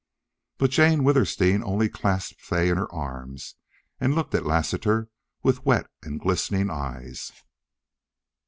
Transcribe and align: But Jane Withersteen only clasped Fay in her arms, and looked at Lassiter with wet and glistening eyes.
But 0.57 0.71
Jane 0.71 1.03
Withersteen 1.03 1.61
only 1.61 1.87
clasped 1.87 2.41
Fay 2.41 2.69
in 2.69 2.77
her 2.77 2.91
arms, 2.91 3.53
and 3.99 4.15
looked 4.15 4.33
at 4.33 4.47
Lassiter 4.47 5.09
with 5.43 5.63
wet 5.63 5.91
and 6.01 6.19
glistening 6.19 6.71
eyes. 6.71 7.31